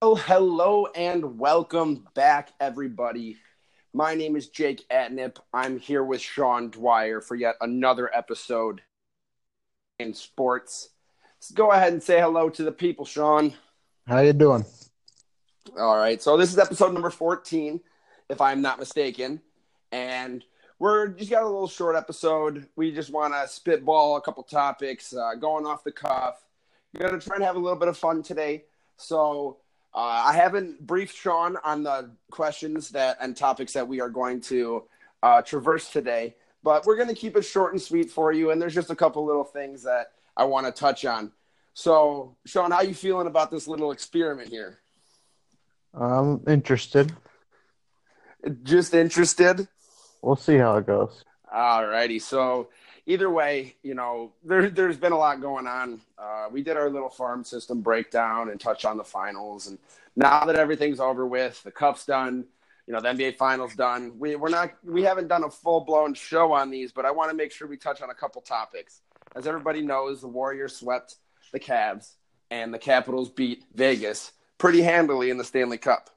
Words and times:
Well, 0.00 0.14
hello 0.14 0.86
and 0.94 1.40
welcome 1.40 2.06
back, 2.14 2.52
everybody. 2.60 3.36
My 3.92 4.14
name 4.14 4.36
is 4.36 4.48
Jake 4.48 4.86
Atnip. 4.90 5.38
I'm 5.52 5.80
here 5.80 6.04
with 6.04 6.20
Sean 6.20 6.70
Dwyer 6.70 7.20
for 7.20 7.34
yet 7.34 7.56
another 7.60 8.08
episode 8.14 8.80
in 9.98 10.14
sports. 10.14 10.90
Let's 11.38 11.50
go 11.50 11.72
ahead 11.72 11.94
and 11.94 12.00
say 12.00 12.20
hello 12.20 12.48
to 12.48 12.62
the 12.62 12.70
people, 12.70 13.04
Sean. 13.04 13.54
How 14.06 14.20
you 14.20 14.32
doing? 14.32 14.64
All 15.76 15.96
right, 15.96 16.22
so 16.22 16.36
this 16.36 16.52
is 16.52 16.60
episode 16.60 16.92
number 16.92 17.10
14, 17.10 17.80
if 18.28 18.40
I'm 18.40 18.62
not 18.62 18.78
mistaken, 18.78 19.40
and 19.90 20.44
we're 20.78 21.08
just 21.08 21.32
got 21.32 21.42
a 21.42 21.46
little 21.46 21.66
short 21.66 21.96
episode. 21.96 22.68
We 22.76 22.92
just 22.92 23.10
want 23.10 23.34
to 23.34 23.48
spitball 23.48 24.16
a 24.16 24.20
couple 24.20 24.44
topics, 24.44 25.12
uh, 25.12 25.34
going 25.34 25.66
off 25.66 25.82
the 25.82 25.90
cuff. 25.90 26.46
We're 26.94 27.08
gonna 27.08 27.20
try 27.20 27.34
and 27.34 27.44
have 27.44 27.56
a 27.56 27.58
little 27.58 27.80
bit 27.80 27.88
of 27.88 27.98
fun 27.98 28.22
today. 28.22 28.62
So 28.96 29.56
uh, 29.98 30.22
I 30.26 30.32
haven't 30.32 30.86
briefed 30.86 31.16
Sean 31.16 31.56
on 31.64 31.82
the 31.82 32.12
questions 32.30 32.90
that 32.90 33.18
and 33.20 33.36
topics 33.36 33.72
that 33.72 33.88
we 33.88 34.00
are 34.00 34.08
going 34.08 34.40
to 34.42 34.84
uh, 35.24 35.42
traverse 35.42 35.90
today, 35.90 36.36
but 36.62 36.86
we're 36.86 36.94
going 36.94 37.08
to 37.08 37.16
keep 37.16 37.36
it 37.36 37.42
short 37.42 37.72
and 37.72 37.82
sweet 37.82 38.08
for 38.08 38.30
you. 38.30 38.52
And 38.52 38.62
there's 38.62 38.76
just 38.76 38.90
a 38.90 38.94
couple 38.94 39.26
little 39.26 39.42
things 39.42 39.82
that 39.82 40.12
I 40.36 40.44
want 40.44 40.66
to 40.66 40.72
touch 40.72 41.04
on. 41.04 41.32
So, 41.74 42.36
Sean, 42.46 42.70
how 42.70 42.82
you 42.82 42.94
feeling 42.94 43.26
about 43.26 43.50
this 43.50 43.66
little 43.66 43.90
experiment 43.90 44.50
here? 44.50 44.78
I'm 45.92 46.44
interested. 46.46 47.12
Just 48.62 48.94
interested. 48.94 49.66
We'll 50.22 50.36
see 50.36 50.58
how 50.58 50.76
it 50.76 50.86
goes. 50.86 51.24
All 51.52 51.84
righty. 51.84 52.20
So, 52.20 52.68
either 53.08 53.30
way, 53.30 53.74
you 53.82 53.94
know, 53.94 54.32
there, 54.44 54.68
there's 54.68 54.98
been 54.98 55.12
a 55.12 55.18
lot 55.18 55.40
going 55.40 55.66
on. 55.66 56.00
Uh, 56.18 56.46
we 56.52 56.62
did 56.62 56.76
our 56.76 56.90
little 56.90 57.08
farm 57.08 57.42
system 57.42 57.80
breakdown 57.80 58.50
and 58.50 58.60
touch 58.60 58.84
on 58.84 58.98
the 58.98 59.04
finals. 59.04 59.66
And 59.66 59.78
now 60.14 60.44
that 60.44 60.56
everything's 60.56 61.00
over 61.00 61.26
with, 61.26 61.60
the 61.62 61.70
cup's 61.70 62.04
done, 62.04 62.44
you 62.86 62.92
know, 62.92 63.00
the 63.00 63.08
NBA 63.08 63.36
finals 63.36 63.74
done. 63.74 64.18
We, 64.18 64.36
we're 64.36 64.50
not, 64.50 64.72
we 64.84 65.02
haven't 65.02 65.28
done 65.28 65.42
a 65.42 65.50
full 65.50 65.80
blown 65.80 66.12
show 66.12 66.52
on 66.52 66.70
these, 66.70 66.92
but 66.92 67.06
I 67.06 67.10
want 67.10 67.30
to 67.30 67.36
make 67.36 67.50
sure 67.50 67.66
we 67.66 67.78
touch 67.78 68.02
on 68.02 68.10
a 68.10 68.14
couple 68.14 68.42
topics. 68.42 69.00
As 69.34 69.46
everybody 69.46 69.80
knows, 69.80 70.20
the 70.20 70.28
Warriors 70.28 70.76
swept 70.76 71.16
the 71.50 71.60
Cavs 71.60 72.12
and 72.50 72.74
the 72.74 72.78
Capitals 72.78 73.30
beat 73.30 73.64
Vegas 73.74 74.32
pretty 74.58 74.82
handily 74.82 75.30
in 75.30 75.38
the 75.38 75.44
Stanley 75.44 75.78
Cup. 75.78 76.10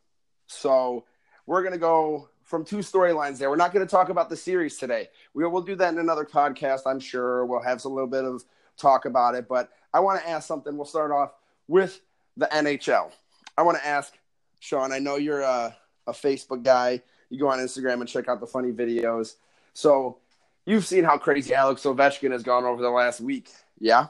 So 0.48 1.06
we're 1.46 1.62
going 1.62 1.74
to 1.74 1.80
go 1.80 2.28
from 2.52 2.66
two 2.66 2.80
storylines 2.80 3.38
there. 3.40 3.50
We're 3.50 3.56
not 3.56 3.74
going 3.74 3.88
to 3.88 3.90
talk 3.90 4.10
about 4.10 4.30
the 4.30 4.36
series 4.36 4.78
today. 4.78 5.08
We 5.34 5.48
will 5.48 5.62
do 5.62 5.74
that 5.78 5.94
in 5.94 6.00
another 6.00 6.26
podcast, 6.26 6.82
I'm 6.86 7.00
sure. 7.00 7.46
We'll 7.46 7.62
have 7.62 7.84
a 7.86 7.88
little 7.88 8.10
bit 8.10 8.26
of 8.26 8.44
talk 8.78 9.06
about 9.06 9.36
it, 9.36 9.48
but 9.48 9.70
I 9.94 10.02
want 10.02 10.22
to 10.22 10.30
ask 10.30 10.48
something. 10.50 10.76
We'll 10.76 10.86
start 10.86 11.12
off 11.12 11.32
with 11.70 12.02
the 12.36 12.48
NHL. 12.48 13.12
I 13.58 13.62
want 13.62 13.78
to 13.78 13.88
ask 13.88 14.14
Sean. 14.60 14.92
I 14.92 15.00
know 15.00 15.16
you're 15.16 15.40
a, 15.40 15.76
a 16.06 16.12
Facebook 16.12 16.62
guy. 16.62 17.02
You 17.30 17.40
go 17.40 17.48
on 17.48 17.60
Instagram 17.60 18.02
and 18.02 18.08
check 18.08 18.28
out 18.28 18.42
the 18.42 18.48
funny 18.48 18.74
videos. 18.74 19.36
So 19.74 20.18
you've 20.66 20.86
seen 20.86 21.06
how 21.06 21.18
crazy 21.18 21.54
Alex 21.54 21.84
Ovechkin 21.84 22.32
has 22.32 22.44
gone 22.44 22.66
over 22.66 22.82
the 22.82 22.90
last 22.90 23.22
week. 23.22 23.50
Yeah. 23.80 24.08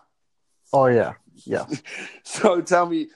Oh 0.73 0.87
yeah, 0.87 1.13
yeah. 1.45 1.65
so 2.23 2.59
tell 2.59 2.87
me, 2.87 3.09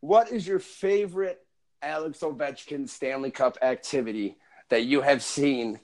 what 0.00 0.30
is 0.30 0.46
your 0.46 0.58
favorite 0.58 1.40
Alex 1.80 2.18
Ovechkin 2.18 2.86
Stanley 2.88 3.30
Cup 3.30 3.56
activity 3.62 4.36
that 4.68 4.84
you 4.84 5.00
have 5.00 5.22
seen 5.22 5.80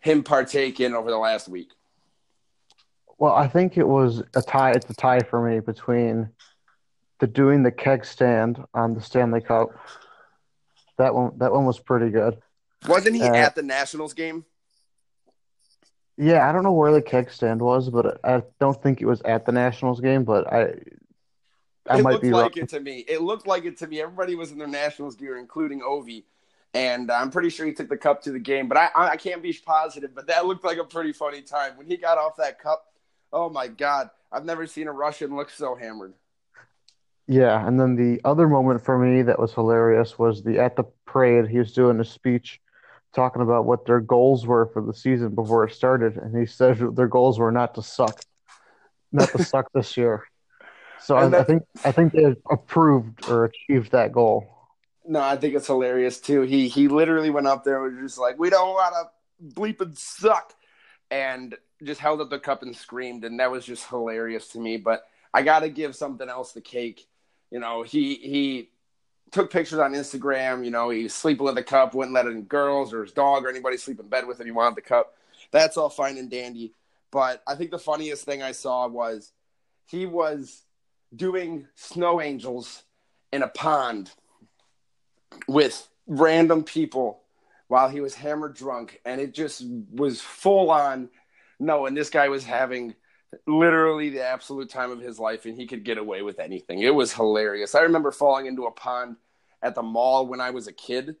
him 0.00 0.22
partake 0.22 0.80
in 0.80 0.94
over 0.94 1.10
the 1.10 1.18
last 1.18 1.48
week? 1.48 1.70
Well, 3.18 3.34
I 3.34 3.48
think 3.48 3.76
it 3.76 3.86
was 3.86 4.22
a 4.34 4.42
tie. 4.42 4.72
It's 4.72 4.88
a 4.88 4.94
tie 4.94 5.20
for 5.20 5.46
me 5.46 5.60
between 5.60 6.30
the 7.18 7.26
doing 7.26 7.62
the 7.62 7.70
keg 7.70 8.04
stand 8.04 8.64
on 8.72 8.94
the 8.94 9.00
Stanley 9.00 9.42
Cup. 9.42 9.68
That 10.96 11.14
one, 11.14 11.32
that 11.38 11.52
one 11.52 11.66
was 11.66 11.78
pretty 11.78 12.10
good. 12.10 12.38
Wasn't 12.88 13.14
he 13.14 13.22
uh, 13.22 13.34
at 13.34 13.54
the 13.54 13.62
Nationals 13.62 14.14
game? 14.14 14.44
Yeah, 16.16 16.48
I 16.48 16.52
don't 16.52 16.62
know 16.62 16.72
where 16.72 16.92
the 16.92 17.02
keg 17.02 17.30
stand 17.30 17.60
was, 17.60 17.88
but 17.90 18.20
I 18.24 18.42
don't 18.58 18.82
think 18.82 19.00
it 19.00 19.06
was 19.06 19.20
at 19.22 19.44
the 19.46 19.52
Nationals 19.52 20.00
game. 20.00 20.24
But 20.24 20.50
I, 20.50 20.74
I 21.86 21.98
it 21.98 22.02
might 22.02 22.12
looked 22.12 22.22
be 22.22 22.30
like 22.30 22.56
wrong. 22.56 22.64
it 22.64 22.68
to 22.70 22.80
me. 22.80 23.04
It 23.08 23.22
looked 23.22 23.46
like 23.46 23.64
it 23.64 23.76
to 23.78 23.86
me. 23.86 24.00
Everybody 24.00 24.34
was 24.34 24.50
in 24.50 24.58
their 24.58 24.68
Nationals 24.68 25.14
gear, 25.14 25.38
including 25.38 25.80
Ovi 25.80 26.24
and 26.74 27.10
I'm 27.10 27.30
pretty 27.30 27.50
sure 27.50 27.66
he 27.66 27.72
took 27.72 27.88
the 27.88 27.96
cup 27.96 28.22
to 28.22 28.32
the 28.32 28.38
game. 28.38 28.68
But 28.68 28.78
I, 28.78 28.90
I 28.94 29.16
can't 29.16 29.42
be 29.42 29.52
positive. 29.64 30.14
But 30.14 30.26
that 30.28 30.46
looked 30.46 30.64
like 30.64 30.78
a 30.78 30.84
pretty 30.84 31.12
funny 31.12 31.42
time 31.42 31.76
when 31.76 31.86
he 31.86 31.96
got 31.96 32.18
off 32.18 32.36
that 32.36 32.58
cup. 32.60 32.86
Oh 33.32 33.48
my 33.48 33.68
god, 33.68 34.10
I've 34.32 34.44
never 34.44 34.66
seen 34.66 34.88
a 34.88 34.92
Russian 34.92 35.36
look 35.36 35.50
so 35.50 35.74
hammered. 35.74 36.14
Yeah, 37.26 37.64
and 37.64 37.78
then 37.78 37.94
the 37.94 38.20
other 38.24 38.48
moment 38.48 38.84
for 38.84 38.98
me 38.98 39.22
that 39.22 39.38
was 39.38 39.54
hilarious 39.54 40.18
was 40.18 40.42
the 40.42 40.58
at 40.58 40.74
the 40.74 40.84
parade 41.04 41.48
he 41.48 41.58
was 41.58 41.72
doing 41.72 42.00
a 42.00 42.04
speech 42.04 42.60
talking 43.14 43.42
about 43.42 43.64
what 43.64 43.86
their 43.86 44.00
goals 44.00 44.46
were 44.46 44.66
for 44.66 44.82
the 44.82 44.94
season 44.94 45.34
before 45.34 45.64
it 45.64 45.72
started, 45.72 46.16
and 46.16 46.36
he 46.36 46.46
said 46.46 46.78
their 46.96 47.08
goals 47.08 47.38
were 47.38 47.52
not 47.52 47.74
to 47.74 47.82
suck, 47.82 48.20
not 49.12 49.28
to 49.30 49.44
suck 49.44 49.70
this 49.72 49.96
year. 49.96 50.24
So 51.00 51.16
I, 51.18 51.38
I 51.38 51.44
think 51.44 51.62
I 51.84 51.92
think 51.92 52.12
they 52.12 52.34
approved 52.50 53.28
or 53.28 53.44
achieved 53.44 53.92
that 53.92 54.12
goal. 54.12 54.59
No, 55.04 55.20
I 55.20 55.36
think 55.36 55.54
it's 55.54 55.66
hilarious 55.66 56.20
too. 56.20 56.42
He 56.42 56.68
he 56.68 56.88
literally 56.88 57.30
went 57.30 57.46
up 57.46 57.64
there 57.64 57.84
and 57.84 57.96
was 57.96 58.10
just 58.10 58.18
like, 58.18 58.38
"We 58.38 58.50
don't 58.50 58.70
want 58.70 58.94
to 58.94 59.54
bleep 59.54 59.80
and 59.80 59.96
suck," 59.96 60.54
and 61.10 61.56
just 61.82 62.00
held 62.00 62.20
up 62.20 62.30
the 62.30 62.38
cup 62.38 62.62
and 62.62 62.76
screamed, 62.76 63.24
and 63.24 63.40
that 63.40 63.50
was 63.50 63.64
just 63.64 63.88
hilarious 63.88 64.48
to 64.48 64.60
me. 64.60 64.76
But 64.76 65.04
I 65.32 65.42
got 65.42 65.60
to 65.60 65.68
give 65.70 65.96
something 65.96 66.28
else 66.28 66.52
the 66.52 66.60
cake. 66.60 67.06
You 67.50 67.60
know, 67.60 67.82
he 67.82 68.16
he 68.16 68.70
took 69.30 69.50
pictures 69.50 69.78
on 69.78 69.92
Instagram. 69.94 70.64
You 70.64 70.70
know, 70.70 70.90
he 70.90 71.04
was 71.04 71.14
sleeping 71.14 71.44
with 71.44 71.54
the 71.54 71.62
cup, 71.62 71.94
wouldn't 71.94 72.14
let 72.14 72.26
any 72.26 72.42
girls 72.42 72.92
or 72.92 73.02
his 73.02 73.12
dog 73.12 73.44
or 73.44 73.48
anybody 73.48 73.76
sleep 73.78 74.00
in 74.00 74.08
bed 74.08 74.26
with 74.26 74.40
him. 74.40 74.46
He 74.46 74.52
wanted 74.52 74.76
the 74.76 74.82
cup. 74.82 75.14
That's 75.50 75.76
all 75.76 75.88
fine 75.88 76.18
and 76.18 76.30
dandy. 76.30 76.74
But 77.10 77.42
I 77.46 77.54
think 77.54 77.70
the 77.70 77.78
funniest 77.78 78.24
thing 78.24 78.42
I 78.42 78.52
saw 78.52 78.86
was 78.86 79.32
he 79.86 80.06
was 80.06 80.62
doing 81.14 81.66
snow 81.74 82.20
angels 82.20 82.84
in 83.32 83.42
a 83.42 83.48
pond 83.48 84.12
with 85.46 85.88
random 86.06 86.64
people 86.64 87.20
while 87.68 87.88
he 87.88 88.00
was 88.00 88.14
hammered 88.14 88.54
drunk 88.54 89.00
and 89.04 89.20
it 89.20 89.32
just 89.32 89.64
was 89.92 90.20
full 90.20 90.70
on 90.70 91.08
No, 91.58 91.86
and 91.86 91.96
this 91.96 92.10
guy 92.10 92.28
was 92.28 92.44
having 92.44 92.94
literally 93.46 94.10
the 94.10 94.24
absolute 94.24 94.70
time 94.70 94.90
of 94.90 95.00
his 95.00 95.20
life 95.20 95.44
and 95.44 95.56
he 95.56 95.66
could 95.66 95.84
get 95.84 95.98
away 95.98 96.22
with 96.22 96.40
anything. 96.40 96.80
It 96.80 96.94
was 96.94 97.12
hilarious. 97.12 97.74
I 97.74 97.82
remember 97.82 98.10
falling 98.10 98.46
into 98.46 98.66
a 98.66 98.72
pond 98.72 99.16
at 99.62 99.74
the 99.74 99.82
mall 99.82 100.26
when 100.26 100.40
i 100.40 100.50
was 100.50 100.66
a 100.66 100.72
kid 100.72 101.16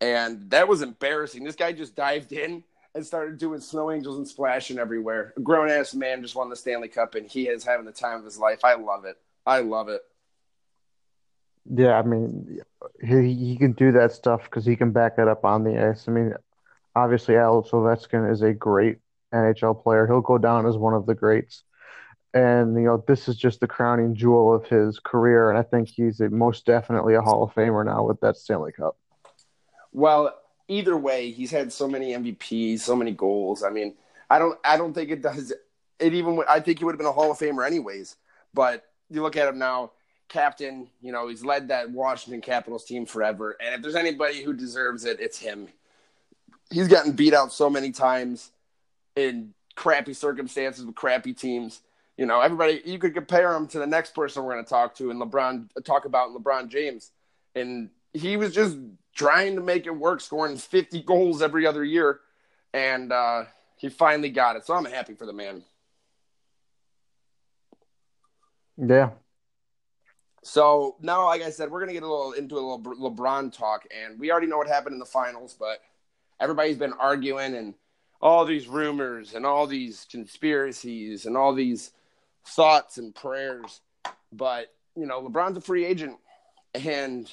and 0.00 0.50
that 0.50 0.66
was 0.66 0.82
embarrassing. 0.82 1.44
This 1.44 1.56
guy 1.56 1.72
just 1.72 1.94
dived 1.94 2.32
in 2.32 2.64
and 2.94 3.06
started 3.06 3.38
doing 3.38 3.60
snow 3.60 3.90
angels 3.90 4.16
and 4.16 4.26
splashing 4.26 4.78
everywhere. 4.78 5.34
A 5.36 5.40
grown-ass 5.40 5.94
man 5.94 6.22
just 6.22 6.34
won 6.34 6.48
the 6.48 6.56
stanley 6.56 6.88
cup 6.88 7.14
and 7.14 7.30
he 7.30 7.48
is 7.48 7.64
having 7.64 7.86
the 7.86 7.92
time 7.92 8.18
of 8.18 8.24
his 8.24 8.38
life. 8.38 8.64
I 8.64 8.74
love 8.74 9.04
it. 9.04 9.18
I 9.46 9.60
love 9.60 9.88
it 9.88 10.02
yeah, 11.70 11.98
I 11.98 12.02
mean, 12.02 12.60
he 13.02 13.34
he 13.34 13.56
can 13.56 13.72
do 13.72 13.92
that 13.92 14.12
stuff 14.12 14.44
because 14.44 14.64
he 14.64 14.76
can 14.76 14.92
back 14.92 15.14
it 15.18 15.28
up 15.28 15.44
on 15.44 15.64
the 15.64 15.90
ice. 15.90 16.06
I 16.08 16.12
mean, 16.12 16.34
obviously, 16.94 17.36
Alex 17.36 17.70
Ovechkin 17.70 18.30
is 18.30 18.42
a 18.42 18.52
great 18.52 18.98
NHL 19.34 19.82
player. 19.82 20.06
He'll 20.06 20.20
go 20.20 20.38
down 20.38 20.66
as 20.66 20.76
one 20.76 20.94
of 20.94 21.06
the 21.06 21.14
greats, 21.14 21.64
and 22.34 22.74
you 22.76 22.82
know, 22.82 23.04
this 23.06 23.28
is 23.28 23.36
just 23.36 23.60
the 23.60 23.66
crowning 23.66 24.14
jewel 24.14 24.54
of 24.54 24.66
his 24.66 24.98
career. 24.98 25.50
And 25.50 25.58
I 25.58 25.62
think 25.62 25.88
he's 25.88 26.20
a, 26.20 26.28
most 26.28 26.66
definitely 26.66 27.14
a 27.14 27.22
Hall 27.22 27.42
of 27.42 27.54
Famer 27.54 27.84
now 27.84 28.04
with 28.04 28.20
that 28.20 28.36
Stanley 28.36 28.72
Cup. 28.72 28.96
Well, 29.92 30.34
either 30.68 30.96
way, 30.96 31.30
he's 31.30 31.50
had 31.50 31.72
so 31.72 31.88
many 31.88 32.12
MVPs, 32.12 32.80
so 32.80 32.94
many 32.94 33.12
goals. 33.12 33.62
I 33.62 33.70
mean, 33.70 33.94
I 34.30 34.38
don't 34.38 34.58
I 34.64 34.76
don't 34.76 34.92
think 34.92 35.10
it 35.10 35.22
does 35.22 35.52
it 35.98 36.14
even. 36.14 36.42
I 36.48 36.60
think 36.60 36.78
he 36.78 36.84
would 36.84 36.92
have 36.92 36.98
been 36.98 37.06
a 37.06 37.12
Hall 37.12 37.30
of 37.30 37.38
Famer 37.38 37.66
anyways. 37.66 38.16
But 38.54 38.84
you 39.10 39.22
look 39.22 39.36
at 39.36 39.48
him 39.48 39.58
now 39.58 39.92
captain. 40.28 40.88
You 41.00 41.12
know, 41.12 41.28
he's 41.28 41.44
led 41.44 41.68
that 41.68 41.90
Washington 41.90 42.40
Capitals 42.40 42.84
team 42.84 43.06
forever. 43.06 43.56
And 43.60 43.74
if 43.74 43.82
there's 43.82 43.94
anybody 43.94 44.42
who 44.42 44.52
deserves 44.52 45.04
it, 45.04 45.20
it's 45.20 45.38
him. 45.38 45.68
He's 46.70 46.88
gotten 46.88 47.12
beat 47.12 47.34
out 47.34 47.52
so 47.52 47.70
many 47.70 47.92
times 47.92 48.50
in 49.14 49.54
crappy 49.76 50.14
circumstances 50.14 50.84
with 50.84 50.94
crappy 50.94 51.32
teams. 51.32 51.82
You 52.16 52.26
know, 52.26 52.40
everybody 52.40 52.82
you 52.84 52.98
could 52.98 53.14
compare 53.14 53.54
him 53.54 53.68
to 53.68 53.78
the 53.78 53.86
next 53.86 54.14
person 54.14 54.42
we're 54.42 54.54
going 54.54 54.64
to 54.64 54.68
talk 54.68 54.94
to 54.96 55.10
and 55.10 55.20
LeBron 55.20 55.68
talk 55.84 56.06
about 56.06 56.30
LeBron 56.30 56.68
James. 56.68 57.10
And 57.54 57.90
he 58.12 58.36
was 58.36 58.54
just 58.54 58.78
trying 59.14 59.56
to 59.56 59.62
make 59.62 59.86
it 59.86 59.94
work, 59.94 60.20
scoring 60.20 60.56
50 60.56 61.02
goals 61.02 61.42
every 61.42 61.66
other 61.66 61.84
year. 61.84 62.20
And 62.72 63.12
uh, 63.12 63.44
he 63.76 63.88
finally 63.88 64.30
got 64.30 64.56
it. 64.56 64.66
So 64.66 64.74
I'm 64.74 64.84
happy 64.84 65.14
for 65.14 65.26
the 65.26 65.32
man. 65.32 65.62
Yeah, 68.78 69.10
so 70.46 70.94
now, 71.00 71.24
like 71.24 71.42
I 71.42 71.50
said, 71.50 71.72
we're 71.72 71.80
gonna 71.80 71.92
get 71.92 72.04
a 72.04 72.08
little 72.08 72.30
into 72.30 72.54
a 72.54 72.60
little 72.60 72.80
LeBron 72.80 73.52
talk, 73.52 73.84
and 73.90 74.16
we 74.16 74.30
already 74.30 74.46
know 74.46 74.58
what 74.58 74.68
happened 74.68 74.92
in 74.92 75.00
the 75.00 75.04
finals, 75.04 75.56
but 75.58 75.82
everybody's 76.38 76.78
been 76.78 76.92
arguing 76.92 77.56
and 77.56 77.74
all 78.22 78.44
these 78.44 78.68
rumors 78.68 79.34
and 79.34 79.44
all 79.44 79.66
these 79.66 80.06
conspiracies 80.08 81.26
and 81.26 81.36
all 81.36 81.52
these 81.52 81.90
thoughts 82.44 82.96
and 82.96 83.12
prayers. 83.12 83.80
But 84.30 84.72
you 84.94 85.06
know, 85.06 85.20
LeBron's 85.20 85.56
a 85.56 85.60
free 85.60 85.84
agent, 85.84 86.16
and 86.74 87.28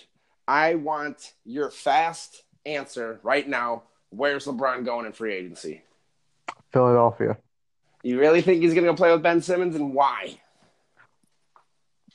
I 0.48 0.74
want 0.74 1.34
your 1.46 1.70
fast 1.70 2.42
answer 2.66 3.20
right 3.22 3.48
now. 3.48 3.84
Where's 4.10 4.48
LeBron 4.48 4.86
going 4.86 5.06
in 5.06 5.12
free 5.12 5.36
agency? 5.36 5.84
Philadelphia. 6.72 7.38
You 8.02 8.20
really 8.20 8.42
think 8.42 8.64
he's 8.64 8.74
going 8.74 8.86
to 8.86 8.92
go 8.92 8.98
play 8.98 9.12
with 9.12 9.22
Ben 9.22 9.40
Simmons, 9.40 9.76
and 9.76 9.94
why? 9.94 10.40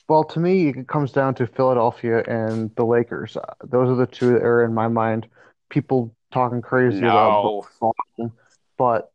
Well, 0.09 0.23
to 0.25 0.39
me, 0.39 0.69
it 0.69 0.87
comes 0.87 1.11
down 1.11 1.35
to 1.35 1.45
Philadelphia 1.47 2.23
and 2.27 2.75
the 2.75 2.83
Lakers. 2.83 3.37
Uh, 3.37 3.53
those 3.63 3.87
are 3.89 3.95
the 3.95 4.07
two 4.07 4.33
that 4.33 4.41
are 4.43 4.65
in 4.65 4.73
my 4.73 4.87
mind. 4.87 5.27
People 5.69 6.13
talking 6.31 6.61
crazy 6.63 6.99
No. 6.99 7.09
about 7.09 7.65
Boston, 8.17 8.31
but 8.75 9.11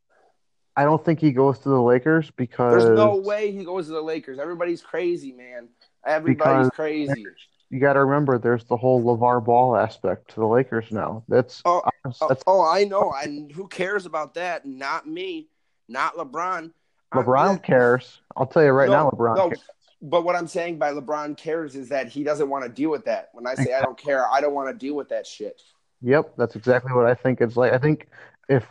I 0.76 0.84
don't 0.84 1.04
think 1.04 1.18
he 1.20 1.32
goes 1.32 1.58
to 1.60 1.68
the 1.68 1.80
Lakers 1.82 2.30
because 2.30 2.84
There's 2.84 2.96
no 2.96 3.16
way 3.16 3.50
he 3.50 3.64
goes 3.64 3.86
to 3.86 3.92
the 3.92 4.00
Lakers. 4.02 4.38
Everybody's 4.38 4.82
crazy, 4.82 5.32
man. 5.32 5.68
Everybody's 6.06 6.70
crazy. 6.70 7.26
you 7.70 7.80
got 7.80 7.94
to 7.94 8.04
remember 8.04 8.38
there's 8.38 8.64
the 8.64 8.76
whole 8.76 9.02
LeVar 9.02 9.44
Ball 9.44 9.76
aspect 9.76 10.28
to 10.30 10.36
the 10.40 10.46
Lakers 10.46 10.92
now. 10.92 11.24
That's 11.28 11.60
Oh, 11.64 11.82
Oh, 12.20 12.28
that's 12.28 12.44
oh, 12.46 12.62
I 12.64 12.84
know. 12.84 13.12
And 13.20 13.50
who 13.50 13.66
cares 13.66 14.06
about 14.06 14.34
that? 14.34 14.64
Not 14.66 15.08
me. 15.08 15.48
Not 15.88 16.14
LeBron. 16.16 16.70
I- 17.10 17.16
LeBron 17.16 17.62
cares. 17.62 18.20
I'll 18.36 18.46
tell 18.46 18.62
you 18.62 18.70
right 18.70 18.88
No, 18.88 19.04
now, 19.04 19.10
LeBron 19.10 19.36
no, 19.36 19.48
cares. 19.48 19.62
But 20.06 20.22
what 20.24 20.36
I'm 20.36 20.46
saying 20.46 20.76
by 20.76 20.92
LeBron 20.92 21.34
cares 21.38 21.74
is 21.74 21.88
that 21.88 22.08
he 22.08 22.24
doesn't 22.24 22.50
want 22.50 22.62
to 22.64 22.68
deal 22.68 22.90
with 22.90 23.06
that. 23.06 23.30
When 23.32 23.46
I 23.46 23.54
say 23.54 23.72
I 23.72 23.80
don't 23.80 23.96
care, 23.96 24.30
I 24.30 24.42
don't 24.42 24.52
want 24.52 24.68
to 24.68 24.78
deal 24.78 24.94
with 24.94 25.08
that 25.08 25.26
shit. 25.26 25.62
Yep, 26.02 26.34
that's 26.36 26.56
exactly 26.56 26.92
what 26.92 27.06
I 27.06 27.14
think 27.14 27.40
it's 27.40 27.56
like. 27.56 27.72
I 27.72 27.78
think 27.78 28.08
if 28.46 28.66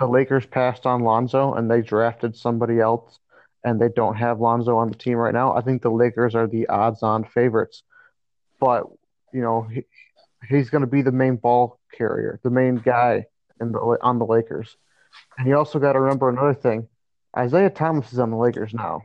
the 0.00 0.06
Lakers 0.06 0.46
passed 0.46 0.86
on 0.86 1.02
Lonzo 1.02 1.52
and 1.52 1.70
they 1.70 1.82
drafted 1.82 2.34
somebody 2.34 2.80
else 2.80 3.18
and 3.64 3.78
they 3.78 3.90
don't 3.90 4.16
have 4.16 4.40
Lonzo 4.40 4.78
on 4.78 4.88
the 4.88 4.96
team 4.96 5.16
right 5.16 5.34
now, 5.34 5.54
I 5.54 5.60
think 5.60 5.82
the 5.82 5.90
Lakers 5.90 6.34
are 6.34 6.46
the 6.46 6.66
odds-on 6.68 7.24
favorites. 7.24 7.82
But, 8.58 8.84
you 9.34 9.42
know, 9.42 9.68
he, 9.70 9.84
he's 10.48 10.70
going 10.70 10.80
to 10.80 10.86
be 10.86 11.02
the 11.02 11.12
main 11.12 11.36
ball 11.36 11.78
carrier, 11.92 12.40
the 12.42 12.50
main 12.50 12.76
guy 12.76 13.26
in 13.60 13.72
the 13.72 13.78
on 13.78 14.18
the 14.18 14.24
Lakers. 14.24 14.74
And 15.36 15.46
you 15.46 15.54
also 15.54 15.78
got 15.78 15.92
to 15.92 16.00
remember 16.00 16.30
another 16.30 16.54
thing. 16.54 16.88
Isaiah 17.36 17.68
Thomas 17.68 18.10
is 18.10 18.18
on 18.18 18.30
the 18.30 18.38
Lakers 18.38 18.72
now. 18.72 19.02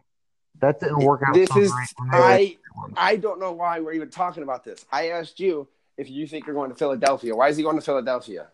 That 0.59 0.79
didn't 0.79 0.99
work 0.99 1.21
out 1.27 1.33
This 1.33 1.49
is 1.55 1.71
great 1.71 1.89
when 1.97 2.09
they 2.09 2.17
were- 2.17 2.23
I 2.23 2.57
I 2.95 3.15
don't 3.17 3.39
know 3.39 3.51
why 3.51 3.79
we're 3.79 3.93
even 3.93 4.09
talking 4.09 4.43
about 4.43 4.63
this. 4.63 4.85
I 4.91 5.09
asked 5.09 5.39
you 5.39 5.67
if 5.97 6.09
you 6.09 6.25
think 6.25 6.45
you're 6.47 6.55
going 6.55 6.69
to 6.71 6.75
Philadelphia. 6.75 7.35
Why 7.35 7.49
is 7.49 7.57
he 7.57 7.63
going 7.63 7.75
to 7.75 7.81
Philadelphia? 7.81 8.47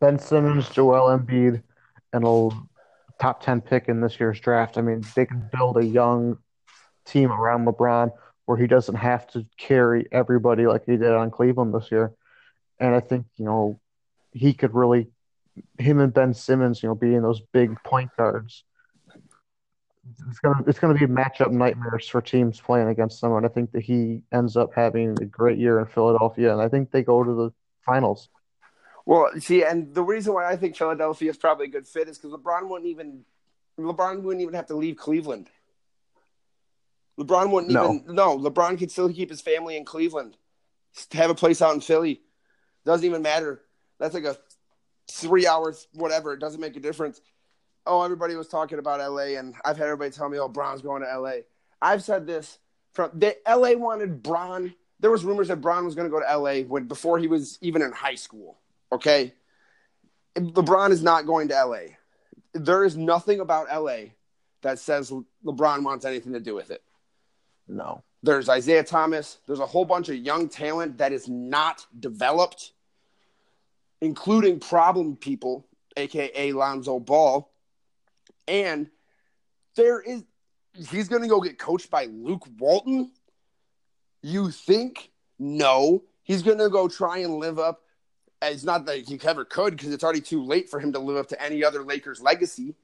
Ben 0.00 0.18
Simmons, 0.18 0.68
Joel 0.68 1.16
Embiid, 1.18 1.62
and 2.12 2.24
a 2.24 2.50
top 3.20 3.42
10 3.42 3.60
pick 3.60 3.88
in 3.88 4.00
this 4.00 4.20
year's 4.20 4.38
draft. 4.38 4.78
I 4.78 4.82
mean, 4.82 5.02
they 5.16 5.26
can 5.26 5.48
build 5.52 5.76
a 5.76 5.84
young 5.84 6.38
team 7.04 7.32
around 7.32 7.66
LeBron 7.66 8.12
where 8.46 8.56
he 8.56 8.66
doesn't 8.68 8.94
have 8.94 9.26
to 9.32 9.44
carry 9.56 10.06
everybody 10.12 10.66
like 10.66 10.84
he 10.86 10.96
did 10.96 11.12
on 11.12 11.30
Cleveland 11.30 11.74
this 11.74 11.90
year. 11.90 12.12
And 12.78 12.94
I 12.94 13.00
think, 13.00 13.26
you 13.36 13.44
know, 13.44 13.80
he 14.30 14.54
could 14.54 14.72
really, 14.72 15.10
him 15.78 15.98
and 15.98 16.14
Ben 16.14 16.32
Simmons, 16.32 16.80
you 16.82 16.88
know, 16.88 16.94
being 16.94 17.22
those 17.22 17.40
big 17.52 17.82
point 17.82 18.10
guards. 18.16 18.62
It's 20.28 20.38
gonna 20.38 20.64
it's 20.66 20.78
gonna 20.78 20.94
be 20.94 21.06
matchup 21.06 21.50
nightmares 21.50 22.08
for 22.08 22.20
teams 22.20 22.60
playing 22.60 22.88
against 22.88 23.20
them, 23.20 23.32
and 23.34 23.44
I 23.44 23.48
think 23.48 23.72
that 23.72 23.82
he 23.82 24.22
ends 24.32 24.56
up 24.56 24.70
having 24.74 25.10
a 25.20 25.24
great 25.24 25.58
year 25.58 25.78
in 25.80 25.86
Philadelphia, 25.86 26.52
and 26.52 26.60
I 26.60 26.68
think 26.68 26.90
they 26.90 27.02
go 27.02 27.22
to 27.24 27.32
the 27.34 27.50
finals. 27.84 28.28
Well, 29.06 29.30
see, 29.38 29.64
and 29.64 29.94
the 29.94 30.02
reason 30.02 30.34
why 30.34 30.50
I 30.50 30.56
think 30.56 30.76
Philadelphia 30.76 31.30
is 31.30 31.36
probably 31.36 31.66
a 31.66 31.70
good 31.70 31.86
fit 31.86 32.08
is 32.08 32.18
because 32.18 32.38
LeBron 32.38 32.68
wouldn't 32.68 32.88
even 32.88 33.24
LeBron 33.78 34.22
wouldn't 34.22 34.42
even 34.42 34.54
have 34.54 34.66
to 34.66 34.74
leave 34.76 34.96
Cleveland. 34.96 35.48
LeBron 37.18 37.50
wouldn't 37.50 37.72
No. 37.72 37.94
even 37.94 38.14
no. 38.14 38.38
LeBron 38.38 38.78
could 38.78 38.90
still 38.90 39.12
keep 39.12 39.30
his 39.30 39.40
family 39.40 39.76
in 39.76 39.84
Cleveland, 39.84 40.36
have 41.12 41.30
a 41.30 41.34
place 41.34 41.62
out 41.62 41.74
in 41.74 41.80
Philly. 41.80 42.22
Doesn't 42.84 43.04
even 43.06 43.22
matter. 43.22 43.62
That's 43.98 44.14
like 44.14 44.24
a 44.24 44.36
three 45.10 45.46
hours, 45.46 45.88
whatever. 45.94 46.32
It 46.34 46.38
doesn't 46.40 46.60
make 46.60 46.76
a 46.76 46.80
difference. 46.80 47.20
Oh, 47.88 48.02
everybody 48.02 48.36
was 48.36 48.48
talking 48.48 48.78
about 48.78 49.00
LA, 49.00 49.38
and 49.38 49.54
I've 49.64 49.76
had 49.76 49.86
everybody 49.86 50.10
tell 50.10 50.28
me, 50.28 50.38
"Oh, 50.38 50.48
Bron's 50.48 50.82
going 50.82 51.02
to 51.02 51.18
LA." 51.18 51.40
I've 51.80 52.04
said 52.04 52.26
this 52.26 52.58
from 52.92 53.10
the 53.14 53.36
LA 53.46 53.72
wanted 53.74 54.22
Bron. 54.22 54.74
There 55.00 55.10
was 55.10 55.24
rumors 55.24 55.48
that 55.48 55.60
Bron 55.60 55.84
was 55.84 55.94
going 55.94 56.06
to 56.06 56.10
go 56.10 56.20
to 56.20 56.38
LA 56.38 56.62
when 56.62 56.84
before 56.84 57.18
he 57.18 57.26
was 57.26 57.58
even 57.60 57.82
in 57.82 57.92
high 57.92 58.14
school. 58.14 58.58
Okay, 58.92 59.32
LeBron 60.36 60.90
is 60.90 61.02
not 61.02 61.26
going 61.26 61.48
to 61.48 61.54
LA. 61.54 61.94
There 62.52 62.84
is 62.84 62.96
nothing 62.96 63.40
about 63.40 63.68
LA 63.68 64.10
that 64.62 64.78
says 64.78 65.12
LeBron 65.44 65.82
wants 65.82 66.04
anything 66.04 66.32
to 66.32 66.40
do 66.40 66.54
with 66.54 66.70
it. 66.70 66.82
No. 67.66 68.02
There's 68.22 68.48
Isaiah 68.48 68.82
Thomas. 68.82 69.38
There's 69.46 69.60
a 69.60 69.66
whole 69.66 69.84
bunch 69.84 70.08
of 70.08 70.16
young 70.16 70.48
talent 70.48 70.98
that 70.98 71.12
is 71.12 71.28
not 71.28 71.86
developed, 72.00 72.72
including 74.00 74.58
problem 74.58 75.16
people, 75.16 75.66
aka 75.96 76.52
Lonzo 76.52 76.98
Ball. 76.98 77.48
And 78.48 78.88
there 79.76 80.00
is 80.00 80.24
he's 80.74 81.08
gonna 81.08 81.28
go 81.28 81.40
get 81.40 81.58
coached 81.58 81.90
by 81.90 82.06
Luke 82.06 82.46
Walton. 82.58 83.12
You 84.22 84.50
think? 84.50 85.10
No. 85.38 86.02
He's 86.22 86.42
gonna 86.42 86.68
go 86.68 86.88
try 86.88 87.18
and 87.18 87.38
live 87.38 87.58
up. 87.58 87.82
It's 88.40 88.64
not 88.64 88.86
that 88.86 88.98
he 89.08 89.20
ever 89.24 89.44
could 89.44 89.76
because 89.76 89.92
it's 89.92 90.02
already 90.02 90.20
too 90.20 90.44
late 90.44 90.70
for 90.70 90.80
him 90.80 90.92
to 90.92 90.98
live 90.98 91.16
up 91.16 91.28
to 91.28 91.42
any 91.42 91.62
other 91.64 91.82
Lakers 91.82 92.20
legacy. 92.20 92.74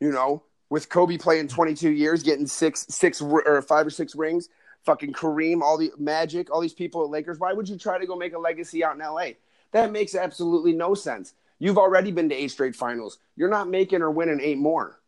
You 0.00 0.10
know, 0.10 0.44
with 0.68 0.88
Kobe 0.88 1.18
playing 1.18 1.48
22 1.48 1.90
years, 1.90 2.22
getting 2.22 2.46
six, 2.46 2.86
six 2.88 3.20
or 3.20 3.62
five 3.62 3.86
or 3.86 3.90
six 3.90 4.14
rings, 4.14 4.48
fucking 4.84 5.12
Kareem, 5.12 5.60
all 5.60 5.76
the 5.76 5.92
Magic, 5.98 6.50
all 6.50 6.60
these 6.60 6.72
people 6.72 7.04
at 7.04 7.10
Lakers. 7.10 7.38
Why 7.38 7.52
would 7.52 7.68
you 7.68 7.76
try 7.76 7.98
to 7.98 8.06
go 8.06 8.16
make 8.16 8.34
a 8.34 8.38
legacy 8.38 8.82
out 8.84 8.94
in 8.94 9.00
LA? 9.00 9.32
That 9.72 9.92
makes 9.92 10.14
absolutely 10.14 10.72
no 10.72 10.94
sense. 10.94 11.34
You've 11.60 11.78
already 11.78 12.10
been 12.10 12.28
to 12.30 12.34
eight 12.34 12.50
straight 12.50 12.74
finals. 12.74 13.18
You're 13.36 13.50
not 13.50 13.68
making 13.68 14.02
or 14.02 14.10
winning 14.10 14.40
eight 14.42 14.58
more. 14.58 14.98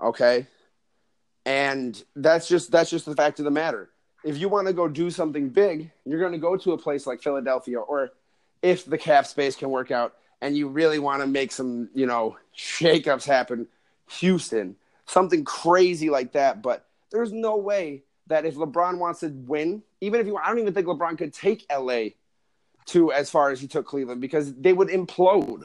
Okay, 0.00 0.46
and 1.44 2.00
that's 2.14 2.46
just 2.46 2.70
that's 2.70 2.90
just 2.90 3.06
the 3.06 3.16
fact 3.16 3.40
of 3.40 3.44
the 3.44 3.50
matter. 3.50 3.90
If 4.22 4.38
you 4.38 4.48
want 4.48 4.68
to 4.68 4.72
go 4.72 4.86
do 4.86 5.10
something 5.10 5.48
big, 5.48 5.90
you're 6.04 6.20
going 6.20 6.32
to 6.32 6.38
go 6.38 6.56
to 6.56 6.72
a 6.72 6.78
place 6.78 7.06
like 7.06 7.22
Philadelphia, 7.22 7.80
or 7.80 8.10
if 8.62 8.84
the 8.84 8.98
cap 8.98 9.26
space 9.26 9.56
can 9.56 9.70
work 9.70 9.90
out, 9.90 10.14
and 10.40 10.56
you 10.56 10.68
really 10.68 10.98
want 10.98 11.22
to 11.22 11.26
make 11.26 11.50
some, 11.52 11.88
you 11.94 12.06
know, 12.06 12.36
shakeups 12.56 13.24
happen, 13.24 13.66
Houston, 14.10 14.76
something 15.06 15.44
crazy 15.44 16.10
like 16.10 16.32
that. 16.32 16.62
But 16.62 16.84
there's 17.10 17.32
no 17.32 17.56
way 17.56 18.02
that 18.26 18.44
if 18.44 18.56
LeBron 18.56 18.98
wants 18.98 19.20
to 19.20 19.28
win, 19.28 19.82
even 20.00 20.20
if 20.20 20.26
you, 20.26 20.36
I 20.36 20.48
don't 20.48 20.58
even 20.58 20.74
think 20.74 20.86
LeBron 20.86 21.16
could 21.16 21.32
take 21.32 21.64
LA 21.72 22.10
to 22.86 23.12
as 23.12 23.30
far 23.30 23.50
as 23.50 23.60
he 23.60 23.66
took 23.66 23.86
Cleveland 23.86 24.20
because 24.20 24.54
they 24.54 24.72
would 24.72 24.88
implode. 24.88 25.64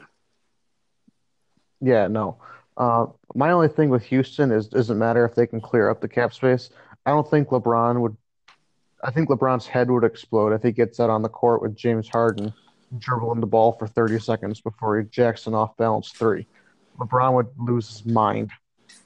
Yeah, 1.84 2.08
no. 2.08 2.38
Uh, 2.76 3.06
my 3.34 3.52
only 3.52 3.68
thing 3.68 3.90
with 3.90 4.02
Houston 4.04 4.50
is 4.50 4.66
doesn't 4.66 4.98
matter 4.98 5.24
if 5.24 5.34
they 5.34 5.46
can 5.46 5.60
clear 5.60 5.90
up 5.90 6.00
the 6.00 6.08
cap 6.08 6.32
space. 6.32 6.70
I 7.06 7.10
don't 7.10 7.28
think 7.28 7.48
LeBron 7.48 8.00
would. 8.00 8.16
I 9.04 9.10
think 9.10 9.28
LeBron's 9.28 9.66
head 9.66 9.90
would 9.90 10.02
explode 10.02 10.52
if 10.52 10.62
he 10.62 10.72
gets 10.72 10.98
out 10.98 11.10
on 11.10 11.20
the 11.20 11.28
court 11.28 11.60
with 11.60 11.76
James 11.76 12.08
Harden 12.08 12.54
dribbling 12.98 13.40
the 13.40 13.46
ball 13.46 13.72
for 13.72 13.86
30 13.86 14.18
seconds 14.18 14.60
before 14.60 14.98
he 14.98 15.06
jacks 15.08 15.46
an 15.46 15.54
off 15.54 15.76
balance 15.76 16.10
three. 16.10 16.46
LeBron 16.98 17.34
would 17.34 17.48
lose 17.58 17.88
his 17.88 18.06
mind. 18.06 18.50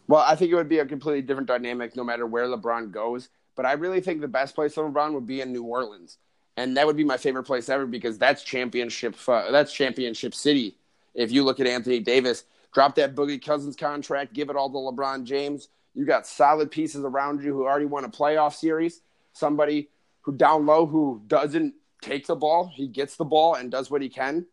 Well, 0.06 0.22
I 0.26 0.36
think 0.36 0.52
it 0.52 0.54
would 0.54 0.68
be 0.68 0.78
a 0.78 0.86
completely 0.86 1.22
different 1.22 1.48
dynamic 1.48 1.96
no 1.96 2.04
matter 2.04 2.26
where 2.26 2.46
LeBron 2.46 2.92
goes. 2.92 3.28
But 3.56 3.66
I 3.66 3.72
really 3.72 4.00
think 4.00 4.20
the 4.20 4.28
best 4.28 4.54
place 4.54 4.74
for 4.74 4.88
LeBron 4.88 5.14
would 5.14 5.26
be 5.26 5.40
in 5.40 5.52
New 5.52 5.64
Orleans, 5.64 6.18
and 6.56 6.76
that 6.76 6.86
would 6.86 6.96
be 6.96 7.02
my 7.02 7.16
favorite 7.16 7.42
place 7.42 7.68
ever 7.68 7.86
because 7.86 8.16
that's 8.16 8.44
championship. 8.44 9.16
Uh, 9.26 9.50
that's 9.50 9.72
championship 9.72 10.32
city. 10.32 10.76
If 11.12 11.32
you 11.32 11.42
look 11.42 11.58
at 11.58 11.66
Anthony 11.66 11.98
Davis, 11.98 12.44
drop 12.72 12.94
that 12.96 13.14
Boogie 13.14 13.44
Cousins 13.44 13.76
contract, 13.76 14.32
give 14.32 14.50
it 14.50 14.56
all 14.56 14.70
to 14.70 14.76
LeBron 14.76 15.24
James. 15.24 15.68
You 15.94 16.04
got 16.04 16.26
solid 16.26 16.70
pieces 16.70 17.04
around 17.04 17.42
you 17.42 17.52
who 17.52 17.64
already 17.64 17.86
won 17.86 18.04
a 18.04 18.08
playoff 18.08 18.54
series. 18.54 19.00
Somebody 19.32 19.88
who 20.22 20.32
down 20.32 20.66
low 20.66 20.86
who 20.86 21.22
doesn't 21.26 21.74
take 22.02 22.26
the 22.26 22.36
ball, 22.36 22.70
he 22.72 22.86
gets 22.86 23.16
the 23.16 23.24
ball 23.24 23.54
and 23.54 23.70
does 23.70 23.90
what 23.90 24.02
he 24.02 24.08
can. 24.08 24.46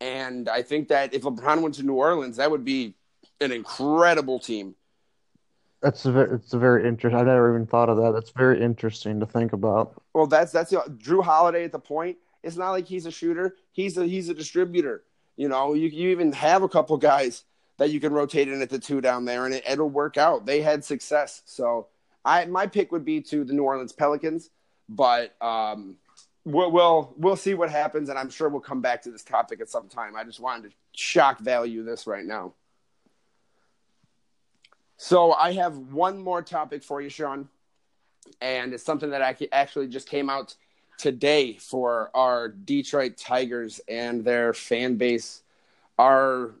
And 0.00 0.48
I 0.48 0.62
think 0.62 0.88
that 0.88 1.14
if 1.14 1.22
LeBron 1.22 1.62
went 1.62 1.74
to 1.76 1.82
New 1.82 1.94
Orleans, 1.94 2.36
that 2.36 2.50
would 2.50 2.64
be 2.64 2.94
an 3.40 3.52
incredible 3.52 4.38
team. 4.38 4.74
That's 5.82 6.04
a 6.04 6.12
very, 6.12 6.34
it's 6.34 6.52
a 6.52 6.58
very 6.58 6.86
interesting. 6.86 7.18
I 7.18 7.24
never 7.24 7.54
even 7.54 7.66
thought 7.66 7.88
of 7.88 7.96
that. 7.98 8.12
That's 8.12 8.30
very 8.30 8.62
interesting 8.62 9.20
to 9.20 9.26
think 9.26 9.52
about. 9.54 10.02
Well, 10.12 10.26
that's 10.26 10.52
that's 10.52 10.70
the, 10.70 10.78
Jrue 10.98 11.22
Holiday 11.22 11.64
at 11.64 11.72
the 11.72 11.78
point. 11.78 12.18
It's 12.42 12.56
not 12.56 12.70
like 12.70 12.86
he's 12.86 13.06
a 13.06 13.10
shooter. 13.10 13.56
He's 13.72 13.96
a 13.96 14.04
he's 14.04 14.28
a 14.28 14.34
distributor. 14.34 15.04
You 15.36 15.48
know, 15.48 15.72
you 15.72 15.88
you 15.88 16.10
even 16.10 16.32
have 16.32 16.62
a 16.62 16.68
couple 16.68 16.98
guys 16.98 17.44
that 17.80 17.90
you 17.90 17.98
can 17.98 18.12
rotate 18.12 18.46
in 18.46 18.60
at 18.60 18.68
the 18.68 18.78
two 18.78 19.00
down 19.00 19.24
there, 19.24 19.46
and 19.46 19.54
it, 19.54 19.64
it'll 19.66 19.88
work 19.88 20.18
out. 20.18 20.44
They 20.44 20.60
had 20.60 20.84
success, 20.84 21.40
so 21.46 21.86
I 22.26 22.44
my 22.44 22.66
pick 22.66 22.92
would 22.92 23.06
be 23.06 23.22
to 23.22 23.42
the 23.42 23.54
New 23.54 23.62
Orleans 23.62 23.92
Pelicans, 23.92 24.50
but 24.86 25.34
um, 25.40 25.96
we'll 26.44 26.70
we'll 26.70 27.14
we'll 27.16 27.36
see 27.36 27.54
what 27.54 27.70
happens, 27.70 28.10
and 28.10 28.18
I'm 28.18 28.28
sure 28.28 28.50
we'll 28.50 28.60
come 28.60 28.82
back 28.82 29.00
to 29.04 29.10
this 29.10 29.22
topic 29.22 29.62
at 29.62 29.70
some 29.70 29.88
time. 29.88 30.14
I 30.14 30.24
just 30.24 30.40
wanted 30.40 30.68
to 30.68 30.76
shock 30.92 31.38
value 31.40 31.82
this 31.82 32.06
right 32.06 32.24
now. 32.24 32.52
So 34.98 35.32
I 35.32 35.52
have 35.54 35.78
one 35.78 36.18
more 36.18 36.42
topic 36.42 36.82
for 36.82 37.00
you, 37.00 37.08
Sean, 37.08 37.48
and 38.42 38.74
it's 38.74 38.84
something 38.84 39.08
that 39.08 39.22
I 39.22 39.34
actually 39.52 39.88
just 39.88 40.06
came 40.06 40.28
out 40.28 40.54
today 40.98 41.54
for 41.54 42.10
our 42.12 42.48
Detroit 42.48 43.16
Tigers 43.16 43.80
and 43.88 44.22
their 44.22 44.52
fan 44.52 44.96
base. 44.96 45.40
Our 45.98 46.52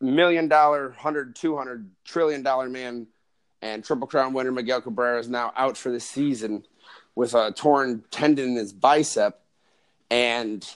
million 0.00 0.48
dollar, 0.48 0.90
hundred, 0.90 1.36
two 1.36 1.56
hundred 1.56 1.90
trillion 2.04 2.42
dollar 2.42 2.68
man 2.68 3.06
and 3.62 3.84
Triple 3.84 4.06
Crown 4.06 4.32
winner 4.32 4.52
Miguel 4.52 4.80
Cabrera 4.80 5.18
is 5.18 5.28
now 5.28 5.52
out 5.56 5.76
for 5.76 5.90
the 5.90 6.00
season 6.00 6.64
with 7.14 7.34
a 7.34 7.52
torn 7.52 8.04
tendon 8.10 8.50
in 8.50 8.56
his 8.56 8.72
bicep. 8.72 9.40
And 10.10 10.68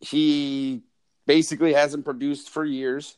he 0.00 0.82
basically 1.26 1.72
hasn't 1.72 2.04
produced 2.04 2.50
for 2.50 2.64
years. 2.64 3.16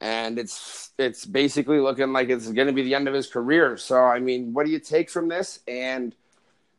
And 0.00 0.38
it's 0.38 0.90
it's 0.98 1.24
basically 1.24 1.78
looking 1.78 2.12
like 2.12 2.28
it's 2.28 2.50
going 2.50 2.66
to 2.66 2.72
be 2.72 2.82
the 2.82 2.96
end 2.96 3.06
of 3.06 3.14
his 3.14 3.28
career. 3.28 3.76
So, 3.76 4.02
I 4.02 4.18
mean, 4.18 4.52
what 4.52 4.66
do 4.66 4.72
you 4.72 4.80
take 4.80 5.08
from 5.08 5.28
this? 5.28 5.60
And 5.68 6.14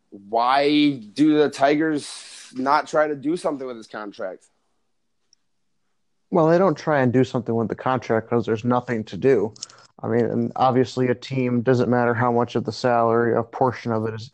why 0.09 0.91
do 1.13 1.37
the 1.37 1.49
Tigers 1.49 2.51
not 2.53 2.87
try 2.87 3.07
to 3.07 3.15
do 3.15 3.37
something 3.37 3.65
with 3.65 3.77
his 3.77 3.87
contract? 3.87 4.47
Well, 6.33 6.47
they 6.47 6.57
don't 6.57 6.75
try 6.75 7.01
and 7.01 7.13
do 7.13 7.23
something 7.23 7.53
with 7.53 7.67
the 7.67 7.75
contract 7.75 8.27
because 8.27 8.43
there's 8.43 8.65
nothing 8.65 9.03
to 9.03 9.17
do. 9.17 9.53
I 10.01 10.07
mean, 10.07 10.25
and 10.25 10.51
obviously, 10.55 11.09
a 11.09 11.13
team 11.15 11.61
doesn't 11.61 11.91
matter 11.91 12.15
how 12.15 12.31
much 12.31 12.55
of 12.55 12.65
the 12.65 12.71
salary, 12.71 13.37
a 13.37 13.43
portion 13.43 13.91
of 13.91 14.07
it 14.07 14.15
is 14.15 14.31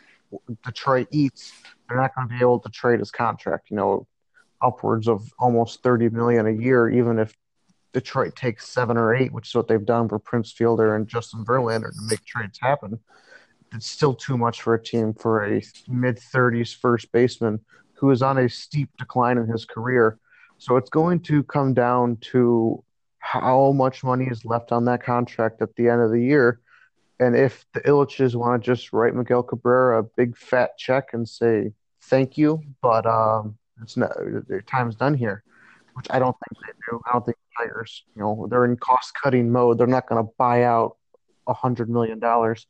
Detroit 0.63 1.09
eats. 1.11 1.51
They're 1.89 1.97
not 1.97 2.15
going 2.15 2.29
to 2.29 2.33
be 2.33 2.39
able 2.39 2.59
to 2.59 2.69
trade 2.69 2.99
his 2.99 3.11
contract. 3.11 3.69
You 3.69 3.75
know, 3.75 4.07
upwards 4.61 5.09
of 5.09 5.29
almost 5.39 5.83
thirty 5.83 6.07
million 6.07 6.47
a 6.47 6.51
year, 6.51 6.89
even 6.89 7.19
if 7.19 7.35
Detroit 7.91 8.33
takes 8.33 8.69
seven 8.69 8.95
or 8.95 9.13
eight, 9.13 9.33
which 9.33 9.49
is 9.49 9.55
what 9.55 9.67
they've 9.67 9.85
done 9.85 10.07
for 10.07 10.19
Prince 10.19 10.53
Fielder 10.53 10.95
and 10.95 11.05
Justin 11.05 11.43
Verlander 11.43 11.89
to 11.89 12.01
make 12.09 12.23
trades 12.23 12.59
happen 12.61 12.97
it's 13.73 13.87
still 13.87 14.15
too 14.15 14.37
much 14.37 14.61
for 14.61 14.73
a 14.73 14.81
team 14.81 15.13
for 15.13 15.45
a 15.45 15.61
mid 15.87 16.17
30s 16.17 16.75
first 16.75 17.11
baseman 17.11 17.59
who 17.93 18.09
is 18.11 18.21
on 18.21 18.37
a 18.37 18.49
steep 18.49 18.89
decline 18.97 19.37
in 19.37 19.47
his 19.47 19.65
career. 19.65 20.17
So 20.59 20.77
it's 20.77 20.89
going 20.89 21.21
to 21.21 21.43
come 21.43 21.73
down 21.73 22.17
to 22.31 22.83
how 23.19 23.71
much 23.71 24.03
money 24.03 24.27
is 24.29 24.45
left 24.45 24.71
on 24.71 24.85
that 24.85 25.03
contract 25.03 25.61
at 25.61 25.75
the 25.75 25.89
end 25.89 26.01
of 26.01 26.11
the 26.11 26.21
year. 26.21 26.59
And 27.19 27.35
if 27.35 27.65
the 27.73 27.81
Ilitches 27.81 28.35
want 28.35 28.61
to 28.61 28.65
just 28.65 28.93
write 28.93 29.15
Miguel 29.15 29.43
Cabrera 29.43 29.99
a 29.99 30.03
big 30.03 30.37
fat 30.37 30.77
check 30.77 31.09
and 31.13 31.27
say 31.27 31.73
thank 32.03 32.37
you, 32.37 32.61
but 32.81 33.05
um, 33.05 33.57
it's 33.81 33.97
not 33.97 34.11
their 34.47 34.61
time's 34.61 34.95
done 34.95 35.13
here, 35.13 35.43
which 35.95 36.07
I 36.09 36.19
don't 36.19 36.35
think 36.47 36.65
they 36.65 36.73
do. 36.89 37.01
I 37.07 37.13
don't 37.13 37.25
think 37.25 37.37
players, 37.57 38.03
you 38.15 38.21
know, 38.21 38.47
they're 38.49 38.65
in 38.65 38.77
cost 38.77 39.13
cutting 39.21 39.51
mode. 39.51 39.77
They're 39.77 39.87
not 39.87 40.07
going 40.07 40.23
to 40.23 40.31
buy 40.37 40.63
out 40.63 40.97
a 41.47 41.53
hundred 41.53 41.89
million 41.89 42.19
dollars 42.19 42.67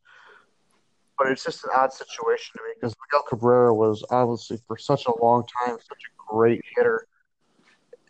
but 1.19 1.27
it's 1.27 1.43
just 1.43 1.65
an 1.65 1.71
odd 1.75 1.91
situation 1.91 2.53
to 2.55 2.63
me 2.63 2.71
because 2.75 2.95
Miguel 3.05 3.25
Cabrera 3.27 3.75
was 3.75 4.03
obviously 4.09 4.57
for 4.65 4.77
such 4.77 5.05
a 5.05 5.21
long 5.21 5.43
time 5.65 5.77
such 5.77 6.03
a 6.07 6.33
great 6.33 6.61
hitter, 6.75 7.05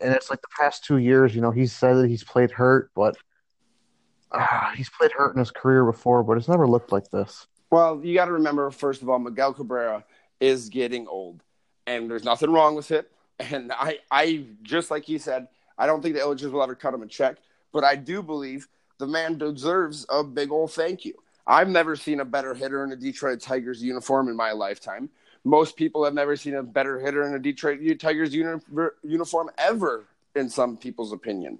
and 0.00 0.14
it's 0.14 0.30
like 0.30 0.40
the 0.40 0.48
past 0.56 0.84
two 0.84 0.98
years, 0.98 1.34
you 1.34 1.40
know, 1.40 1.50
he 1.50 1.66
said 1.66 1.94
that 1.94 2.08
he's 2.08 2.24
played 2.24 2.50
hurt, 2.50 2.90
but 2.94 3.16
uh, 4.32 4.70
he's 4.74 4.90
played 4.90 5.12
hurt 5.12 5.34
in 5.34 5.38
his 5.38 5.50
career 5.50 5.84
before, 5.84 6.22
but 6.22 6.36
it's 6.36 6.48
never 6.48 6.66
looked 6.66 6.92
like 6.92 7.10
this. 7.10 7.46
Well, 7.70 8.00
you 8.02 8.14
got 8.14 8.26
to 8.26 8.32
remember, 8.32 8.70
first 8.70 9.02
of 9.02 9.08
all, 9.08 9.18
Miguel 9.18 9.54
Cabrera 9.54 10.04
is 10.40 10.68
getting 10.68 11.06
old, 11.06 11.42
and 11.86 12.10
there's 12.10 12.24
nothing 12.24 12.50
wrong 12.50 12.74
with 12.74 12.90
it. 12.90 13.10
And 13.38 13.72
I, 13.72 13.98
I 14.10 14.44
just 14.62 14.90
like 14.90 15.04
he 15.04 15.18
said, 15.18 15.48
I 15.78 15.86
don't 15.86 16.02
think 16.02 16.14
the 16.14 16.20
Ilitches 16.20 16.50
will 16.50 16.62
ever 16.62 16.74
cut 16.74 16.94
him 16.94 17.02
a 17.02 17.06
check, 17.06 17.36
but 17.72 17.84
I 17.84 17.96
do 17.96 18.22
believe 18.22 18.68
the 18.98 19.06
man 19.06 19.38
deserves 19.38 20.04
a 20.10 20.22
big 20.22 20.50
old 20.50 20.72
thank 20.72 21.04
you. 21.04 21.14
I've 21.46 21.68
never 21.68 21.96
seen 21.96 22.20
a 22.20 22.24
better 22.24 22.54
hitter 22.54 22.84
in 22.84 22.92
a 22.92 22.96
Detroit 22.96 23.40
Tigers 23.40 23.82
uniform 23.82 24.28
in 24.28 24.36
my 24.36 24.52
lifetime. 24.52 25.08
Most 25.44 25.76
people 25.76 26.04
have 26.04 26.14
never 26.14 26.36
seen 26.36 26.54
a 26.54 26.62
better 26.62 26.98
hitter 26.98 27.26
in 27.26 27.34
a 27.34 27.38
Detroit 27.38 27.80
Tigers 27.98 28.34
uni- 28.34 28.60
uniform 29.02 29.50
ever, 29.56 30.06
in 30.36 30.48
some 30.48 30.76
people's 30.76 31.12
opinion. 31.12 31.58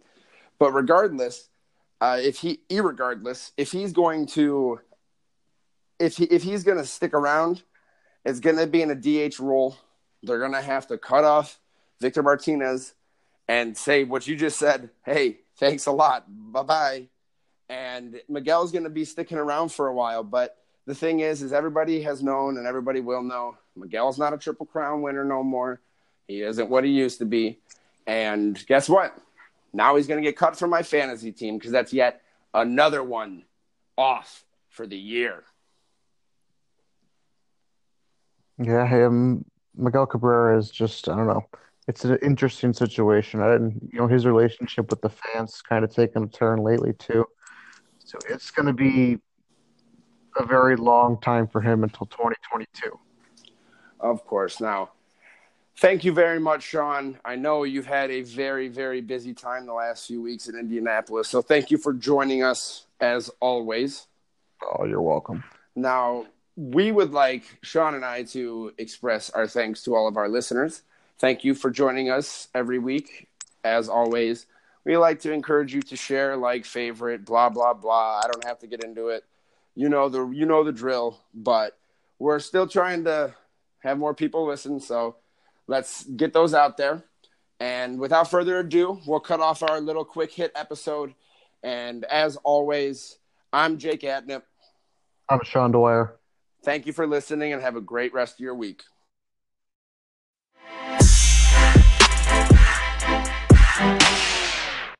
But 0.58 0.72
regardless, 0.72 1.48
uh, 2.00 2.18
if 2.20 2.38
he, 2.38 2.60
irregardless, 2.68 3.52
if 3.56 3.72
he's 3.72 3.92
going 3.92 4.26
to, 4.26 4.80
if 5.98 6.16
he, 6.16 6.24
if 6.24 6.42
he's 6.42 6.62
going 6.62 6.78
to 6.78 6.86
stick 6.86 7.14
around, 7.14 7.62
it's 8.24 8.40
going 8.40 8.56
to 8.56 8.66
be 8.66 8.82
in 8.82 8.90
a 8.90 8.94
DH 8.94 9.40
role. 9.40 9.76
They're 10.22 10.38
going 10.38 10.52
to 10.52 10.60
have 10.60 10.86
to 10.88 10.98
cut 10.98 11.24
off 11.24 11.58
Victor 12.00 12.22
Martinez 12.22 12.94
and 13.48 13.76
say 13.76 14.04
what 14.04 14.26
you 14.26 14.36
just 14.36 14.58
said. 14.58 14.90
Hey, 15.04 15.38
thanks 15.56 15.86
a 15.86 15.92
lot. 15.92 16.26
Bye 16.28 16.62
bye 16.62 17.08
and 17.70 18.20
Miguel's 18.28 18.72
going 18.72 18.84
to 18.84 18.90
be 18.90 19.04
sticking 19.04 19.38
around 19.38 19.70
for 19.70 19.86
a 19.86 19.94
while. 19.94 20.24
But 20.24 20.56
the 20.86 20.94
thing 20.94 21.20
is, 21.20 21.40
is 21.40 21.52
everybody 21.52 22.02
has 22.02 22.20
known 22.20 22.58
and 22.58 22.66
everybody 22.66 23.00
will 23.00 23.22
know 23.22 23.56
Miguel's 23.80 24.18
not 24.18 24.32
a 24.32 24.38
Triple 24.38 24.66
Crown 24.66 25.02
winner 25.02 25.24
no 25.24 25.42
more. 25.42 25.80
He 26.28 26.42
isn't 26.42 26.70
what 26.70 26.84
he 26.84 26.90
used 26.90 27.18
to 27.18 27.24
be. 27.24 27.58
And 28.06 28.64
guess 28.66 28.88
what? 28.88 29.16
Now 29.72 29.96
he's 29.96 30.06
going 30.06 30.22
to 30.22 30.28
get 30.28 30.36
cut 30.36 30.56
from 30.56 30.70
my 30.70 30.82
fantasy 30.82 31.32
team 31.32 31.56
because 31.56 31.72
that's 31.72 31.92
yet 31.92 32.22
another 32.54 33.02
one 33.02 33.44
off 33.96 34.44
for 34.68 34.86
the 34.86 34.96
year. 34.96 35.44
Yeah, 38.58 38.86
him 38.86 39.06
um, 39.06 39.44
Miguel 39.74 40.06
Cabrera 40.06 40.58
is 40.58 40.70
just 40.70 41.08
I 41.08 41.16
don't 41.16 41.26
know. 41.26 41.46
It's 41.88 42.04
an 42.04 42.18
interesting 42.22 42.72
situation. 42.72 43.40
Didn't, 43.40 43.90
you 43.92 43.98
know, 43.98 44.06
his 44.06 44.26
relationship 44.26 44.90
with 44.90 45.00
the 45.00 45.08
fans 45.08 45.62
kind 45.62 45.84
of 45.84 45.92
taken 45.92 46.24
a 46.24 46.28
turn 46.28 46.62
lately 46.62 46.92
too. 46.92 47.26
So 47.98 48.18
it's 48.28 48.50
going 48.50 48.66
to 48.66 48.72
be 48.72 49.18
a 50.36 50.44
very 50.44 50.76
long 50.76 51.20
time 51.20 51.48
for 51.48 51.60
him 51.60 51.82
until 51.82 52.06
2022. 52.06 52.98
Of 54.00 54.26
course. 54.26 54.60
Now, 54.60 54.90
thank 55.76 56.04
you 56.04 56.12
very 56.12 56.40
much, 56.40 56.62
Sean. 56.62 57.18
I 57.24 57.36
know 57.36 57.64
you've 57.64 57.86
had 57.86 58.10
a 58.10 58.22
very, 58.22 58.68
very 58.68 59.00
busy 59.00 59.34
time 59.34 59.66
the 59.66 59.74
last 59.74 60.06
few 60.06 60.22
weeks 60.22 60.48
in 60.48 60.58
Indianapolis. 60.58 61.28
So 61.28 61.42
thank 61.42 61.70
you 61.70 61.78
for 61.78 61.92
joining 61.92 62.42
us 62.42 62.86
as 63.00 63.30
always. 63.40 64.06
Oh, 64.62 64.84
you're 64.84 65.02
welcome. 65.02 65.44
Now, 65.76 66.26
we 66.56 66.92
would 66.92 67.12
like 67.12 67.44
Sean 67.62 67.94
and 67.94 68.04
I 68.04 68.24
to 68.24 68.72
express 68.78 69.30
our 69.30 69.46
thanks 69.46 69.82
to 69.84 69.94
all 69.94 70.08
of 70.08 70.16
our 70.16 70.28
listeners. 70.28 70.82
Thank 71.18 71.44
you 71.44 71.54
for 71.54 71.70
joining 71.70 72.10
us 72.10 72.48
every 72.54 72.78
week, 72.78 73.28
as 73.62 73.88
always 73.88 74.46
we 74.84 74.96
like 74.96 75.20
to 75.20 75.32
encourage 75.32 75.74
you 75.74 75.82
to 75.82 75.96
share, 75.96 76.36
like, 76.36 76.64
favorite, 76.64 77.24
blah 77.24 77.48
blah 77.48 77.74
blah. 77.74 78.20
I 78.24 78.28
don't 78.30 78.44
have 78.44 78.58
to 78.60 78.66
get 78.66 78.82
into 78.82 79.08
it. 79.08 79.24
You 79.74 79.88
know 79.88 80.08
the 80.08 80.26
you 80.28 80.46
know 80.46 80.64
the 80.64 80.72
drill, 80.72 81.20
but 81.34 81.76
we're 82.18 82.40
still 82.40 82.66
trying 82.66 83.04
to 83.04 83.34
have 83.80 83.98
more 83.98 84.14
people 84.14 84.46
listen, 84.46 84.80
so 84.80 85.16
let's 85.66 86.04
get 86.04 86.32
those 86.32 86.54
out 86.54 86.76
there. 86.76 87.04
And 87.58 87.98
without 87.98 88.30
further 88.30 88.58
ado, 88.60 89.00
we'll 89.06 89.20
cut 89.20 89.40
off 89.40 89.62
our 89.62 89.80
little 89.80 90.04
quick 90.04 90.32
hit 90.32 90.52
episode. 90.54 91.14
And 91.62 92.04
as 92.04 92.36
always, 92.36 93.18
I'm 93.52 93.76
Jake 93.78 94.00
Atnip. 94.02 94.42
I'm 95.28 95.40
Sean 95.44 95.70
Dwyer. 95.70 96.16
Thank 96.64 96.86
you 96.86 96.92
for 96.92 97.06
listening 97.06 97.52
and 97.52 97.62
have 97.62 97.76
a 97.76 97.80
great 97.80 98.12
rest 98.12 98.34
of 98.34 98.40
your 98.40 98.54
week. 98.54 98.82